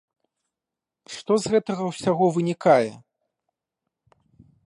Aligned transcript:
Што 1.15 1.33
з 1.43 1.51
гэтага 1.55 1.83
ўсяго 1.91 2.25
вынікае? 2.39 2.89